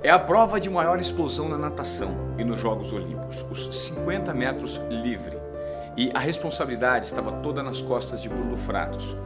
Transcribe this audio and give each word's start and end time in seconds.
É 0.00 0.10
a 0.10 0.18
prova 0.18 0.60
de 0.60 0.70
maior 0.70 1.00
explosão 1.00 1.48
na 1.48 1.58
natação 1.58 2.14
e 2.38 2.44
nos 2.44 2.60
Jogos 2.60 2.92
Olímpicos, 2.92 3.44
os 3.50 3.76
50 3.76 4.32
metros 4.32 4.80
livre. 4.88 5.36
E 5.96 6.12
a 6.14 6.20
responsabilidade 6.20 7.06
estava 7.06 7.32
toda 7.32 7.64
nas 7.64 7.80
costas 7.80 8.22
de 8.22 8.28
Bruno 8.28 8.56
Fratos, 8.56 9.16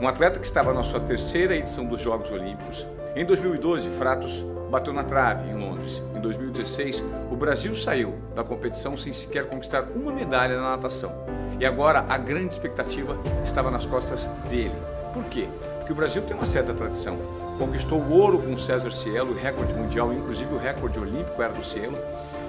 um 0.00 0.08
atleta 0.08 0.40
que 0.40 0.46
estava 0.46 0.72
na 0.72 0.82
sua 0.82 1.00
terceira 1.00 1.54
edição 1.54 1.84
dos 1.84 2.00
Jogos 2.00 2.30
Olímpicos. 2.30 2.86
Em 3.14 3.26
2012, 3.26 3.90
Fratos 3.90 4.42
bateu 4.70 4.94
na 4.94 5.04
trave 5.04 5.50
em 5.50 5.54
Londres. 5.54 6.02
Em 6.16 6.20
2016, 6.20 7.04
o 7.30 7.36
Brasil 7.36 7.74
saiu 7.74 8.14
da 8.34 8.42
competição 8.42 8.96
sem 8.96 9.12
sequer 9.12 9.50
conquistar 9.50 9.82
uma 9.94 10.10
medalha 10.10 10.56
na 10.56 10.70
natação. 10.70 11.12
E 11.60 11.66
agora 11.66 12.06
a 12.08 12.16
grande 12.16 12.54
expectativa 12.54 13.18
estava 13.44 13.70
nas 13.70 13.84
costas 13.84 14.24
dele. 14.48 14.74
Por 15.12 15.24
quê? 15.24 15.46
Porque 15.82 15.92
o 15.92 15.96
Brasil 15.96 16.22
tem 16.22 16.36
uma 16.36 16.46
certa 16.46 16.72
tradição 16.72 17.18
conquistou 17.58 17.98
o 17.98 18.12
ouro 18.12 18.38
com 18.38 18.54
o 18.54 18.58
César 18.58 18.92
Cielo, 18.92 19.32
o 19.32 19.36
recorde 19.36 19.74
mundial, 19.74 20.12
inclusive 20.12 20.54
o 20.54 20.58
recorde 20.58 20.98
olímpico 20.98 21.42
era 21.42 21.52
do 21.52 21.64
Cielo. 21.64 21.98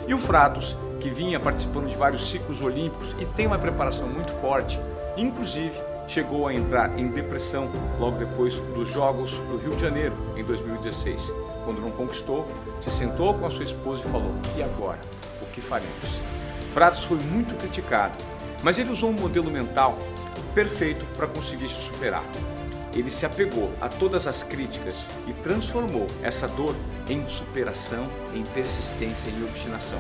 E 0.07 0.13
o 0.13 0.19
Fratos, 0.19 0.77
que 0.99 1.09
vinha 1.09 1.39
participando 1.39 1.89
de 1.89 1.95
vários 1.95 2.29
ciclos 2.29 2.61
olímpicos 2.61 3.15
e 3.19 3.25
tem 3.25 3.47
uma 3.47 3.57
preparação 3.57 4.07
muito 4.07 4.31
forte, 4.33 4.79
inclusive 5.17 5.73
chegou 6.07 6.47
a 6.47 6.53
entrar 6.53 6.97
em 6.99 7.07
depressão 7.07 7.69
logo 7.99 8.17
depois 8.17 8.59
dos 8.59 8.89
Jogos 8.89 9.38
do 9.38 9.57
Rio 9.57 9.75
de 9.75 9.81
Janeiro, 9.81 10.15
em 10.35 10.43
2016. 10.43 11.31
Quando 11.65 11.81
não 11.81 11.91
conquistou, 11.91 12.47
se 12.81 12.91
sentou 12.91 13.33
com 13.33 13.45
a 13.45 13.49
sua 13.49 13.63
esposa 13.63 14.02
e 14.05 14.11
falou: 14.11 14.31
E 14.57 14.63
agora? 14.63 14.99
O 15.41 15.45
que 15.47 15.61
faremos? 15.61 16.21
Fratos 16.71 17.03
foi 17.03 17.17
muito 17.17 17.55
criticado, 17.55 18.17
mas 18.61 18.77
ele 18.77 18.91
usou 18.91 19.09
um 19.09 19.13
modelo 19.13 19.49
mental 19.49 19.97
perfeito 20.53 21.05
para 21.15 21.27
conseguir 21.27 21.69
se 21.69 21.81
superar 21.81 22.23
ele 22.95 23.09
se 23.09 23.25
apegou 23.25 23.71
a 23.81 23.89
todas 23.89 24.27
as 24.27 24.43
críticas 24.43 25.09
e 25.27 25.33
transformou 25.33 26.07
essa 26.21 26.47
dor 26.47 26.75
em 27.09 27.27
superação, 27.27 28.07
em 28.33 28.43
persistência, 28.43 29.29
em 29.29 29.44
obstinação. 29.44 29.99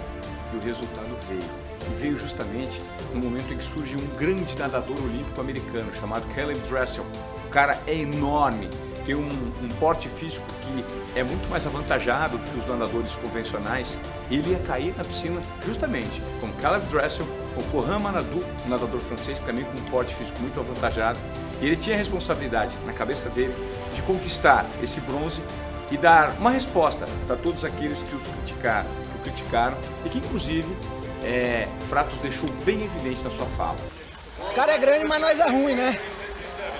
E 0.53 0.57
o 0.57 0.59
resultado 0.59 1.17
veio. 1.27 1.63
E 1.91 1.95
veio 1.95 2.17
justamente 2.17 2.81
no 3.13 3.19
momento 3.19 3.53
em 3.53 3.57
que 3.57 3.63
surge 3.63 3.97
um 3.97 4.07
grande 4.15 4.57
nadador 4.57 4.97
olímpico 5.01 5.41
americano 5.41 5.93
chamado 5.93 6.25
Caleb 6.33 6.59
Dressel. 6.69 7.05
O 7.45 7.49
cara 7.49 7.77
é 7.85 7.95
enorme, 7.95 8.69
tem 9.05 9.15
um, 9.15 9.27
um, 9.27 9.67
porte 9.79 10.07
físico 10.09 10.45
que 10.61 11.19
é 11.19 11.23
muito 11.23 11.49
mais 11.49 11.65
avantajado 11.65 12.37
do 12.37 12.51
que 12.51 12.59
os 12.59 12.65
nadadores 12.65 13.15
convencionais. 13.15 13.99
Ele 14.31 14.51
ia 14.51 14.59
cair 14.59 14.93
na 14.97 15.03
piscina 15.03 15.41
justamente 15.65 16.21
com 16.39 16.51
Caleb 16.53 16.85
Dressel, 16.87 17.25
com 17.53 17.61
Florent 17.61 18.01
Manadou, 18.01 18.43
um 18.65 18.69
nadador 18.69 18.99
francês 19.01 19.39
também 19.39 19.65
com 19.65 19.77
um 19.77 19.83
porte 19.91 20.15
físico 20.15 20.39
muito 20.39 20.59
avantajado. 20.59 21.19
E 21.61 21.65
ele 21.65 21.75
tinha 21.75 21.95
a 21.95 21.99
responsabilidade 21.99 22.77
na 22.85 22.93
cabeça 22.93 23.29
dele 23.29 23.53
de 23.93 24.01
conquistar 24.01 24.65
esse 24.81 24.99
bronze 25.01 25.41
e 25.91 25.97
dar 25.97 26.35
uma 26.39 26.51
resposta 26.51 27.05
para 27.27 27.35
todos 27.35 27.63
aqueles 27.63 28.01
que 28.01 28.15
os 28.15 28.23
criticaram, 28.23 28.89
que 29.11 29.17
o 29.17 29.21
criticaram 29.21 29.77
e 30.05 30.09
que 30.09 30.17
inclusive 30.17 30.67
é, 31.23 31.67
Fratos 31.89 32.17
deixou 32.19 32.49
bem 32.65 32.83
evidente 32.83 33.21
na 33.23 33.29
sua 33.29 33.45
fala. 33.57 33.77
Os 34.41 34.51
caras 34.51 34.75
é 34.75 34.77
grande, 34.77 35.05
mas 35.07 35.21
nós 35.21 35.39
é 35.39 35.49
ruim, 35.49 35.75
né? 35.75 35.97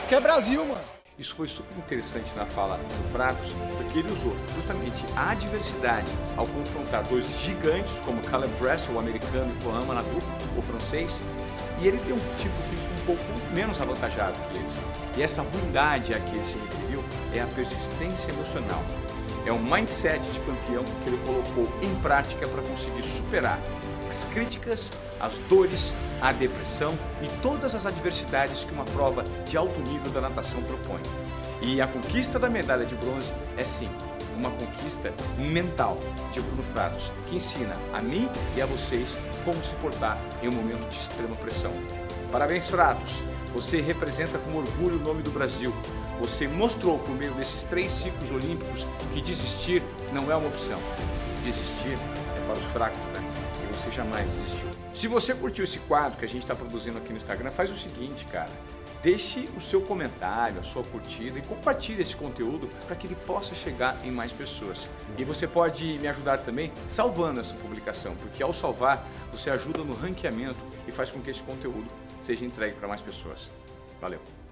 Que 0.10 0.16
é 0.16 0.20
Brasil, 0.20 0.66
mano. 0.66 0.82
Isso 1.18 1.36
foi 1.36 1.48
super 1.48 1.78
interessante 1.78 2.34
na 2.36 2.44
fala 2.44 2.78
do 2.78 3.12
Fratos, 3.12 3.54
porque 3.78 4.00
ele 4.00 4.12
usou 4.12 4.36
justamente 4.56 5.06
a 5.16 5.30
adversidade 5.30 6.12
ao 6.36 6.48
confrontar 6.48 7.04
dois 7.04 7.40
gigantes 7.40 8.00
como 8.00 8.20
Caleb 8.24 8.52
Dressel, 8.60 8.96
o 8.96 9.00
americano, 9.00 9.54
e 9.56 9.62
Florent 9.62 9.86
Manadou, 9.86 10.22
o 10.58 10.62
francês, 10.64 11.22
e 11.80 11.88
ele 11.88 12.00
tem 12.00 12.14
um 12.14 12.36
tipo 12.38 12.56
físico 12.68 12.92
um 13.02 13.06
pouco 13.06 13.22
menos 13.54 13.80
avantajado 13.80 14.36
que 14.50 14.58
eles. 14.58 14.80
E 15.16 15.22
essa 15.22 15.44
ruindade 15.44 16.16
a 16.16 16.20
que 16.20 16.36
ele 16.36 16.46
se 16.46 16.58
referiu 16.58 17.04
é 17.32 17.42
a 17.42 17.48
persistência 17.48 18.32
emocional. 18.32 18.84
É 19.46 19.52
um 19.52 19.62
mindset 19.62 20.20
de 20.32 20.40
campeão 20.40 20.84
que 21.04 21.10
ele 21.10 21.22
colocou 21.26 21.70
em 21.84 21.94
prática 22.02 22.48
para 22.48 22.64
conseguir 22.64 23.04
superar 23.04 23.60
as 24.14 24.24
críticas, 24.26 24.92
as 25.20 25.40
dores, 25.50 25.96
a 26.22 26.32
depressão 26.32 26.94
e 27.20 27.28
todas 27.42 27.74
as 27.74 27.88
adversidades 27.88 28.64
que 28.64 28.72
uma 28.72 28.86
prova 28.86 29.24
de 29.48 29.58
alto 29.58 29.80
nível 29.80 30.12
da 30.12 30.22
natação 30.22 30.62
propõe. 30.62 31.02
E 31.64 31.82
a 31.82 31.88
conquista 31.88 32.38
da 32.38 32.48
medalha 32.48 32.86
de 32.86 32.94
bronze 32.94 33.34
é 33.58 33.66
sim 33.66 33.90
uma 34.38 34.52
conquista 34.52 35.12
mental 35.38 35.98
de 36.32 36.42
Bruno 36.42 36.62
Fratos, 36.62 37.12
que 37.28 37.38
ensina 37.38 37.76
a 37.92 38.02
mim 38.02 38.30
e 38.56 38.62
a 38.62 38.68
vocês 38.68 39.18
como 39.44 39.64
se 39.64 39.74
portar 39.76 40.18
em 40.44 40.48
um 40.48 40.52
momento 40.52 40.88
de 40.90 40.96
extrema 40.96 41.36
pressão. 41.36 41.72
Parabéns, 42.32 42.70
Fratos! 42.70 43.24
Você 43.52 43.82
representa 43.82 44.38
com 44.38 44.58
orgulho 44.58 44.98
o 44.98 45.04
nome 45.04 45.24
do 45.24 45.32
Brasil. 45.32 45.74
Você 46.20 46.48
mostrou 46.48 47.00
por 47.00 47.16
meio 47.16 47.34
desses 47.34 47.64
três 47.64 47.92
ciclos 47.92 48.30
olímpicos 48.32 48.86
que 49.12 49.22
desistir 49.22 49.82
não 50.12 50.32
é 50.32 50.36
uma 50.36 50.50
opção. 50.50 50.80
Desistir 51.44 51.98
é 52.38 52.48
para 52.48 52.58
os 52.58 52.66
fracos, 52.72 53.12
né? 53.12 53.33
Você 53.74 53.92
jamais 53.92 54.30
desistiu. 54.30 54.70
Se 54.94 55.08
você 55.08 55.34
curtiu 55.34 55.64
esse 55.64 55.80
quadro 55.80 56.18
que 56.18 56.26
a 56.26 56.28
gente 56.28 56.44
está 56.44 56.56
produzindo 56.56 56.98
aqui 56.98 57.12
no 57.12 57.18
Instagram, 57.18 57.52
faz 57.52 57.70
o 57.70 57.76
seguinte, 57.76 58.26
cara 58.26 58.52
Deixe 59.04 59.50
o 59.58 59.60
seu 59.60 59.82
comentário, 59.82 60.62
a 60.62 60.64
sua 60.64 60.82
curtida 60.82 61.38
e 61.38 61.42
compartilhe 61.42 62.02
esse 62.02 62.16
conteúdo 62.16 62.70
para 62.88 62.96
que 62.96 63.06
ele 63.06 63.18
possa 63.28 63.54
chegar 63.54 63.98
em 64.06 64.10
mais 64.10 64.32
pessoas. 64.32 64.88
E 65.18 65.26
você 65.26 65.46
pode 65.46 66.00
me 66.00 66.08
ajudar 66.08 66.38
também 66.38 66.72
salvando 66.88 67.42
essa 67.42 67.54
publicação, 67.56 68.16
porque 68.16 68.42
ao 68.42 68.54
salvar 68.54 69.06
você 69.30 69.50
ajuda 69.50 69.84
no 69.84 69.94
ranqueamento 69.94 70.56
e 70.88 70.92
faz 70.94 71.12
com 71.12 71.20
que 71.20 71.30
esse 71.30 71.44
conteúdo 71.44 71.88
seja 72.26 72.46
entregue 72.46 72.76
para 72.76 72.88
mais 72.88 73.02
pessoas. 73.02 73.50
Valeu! 74.00 74.43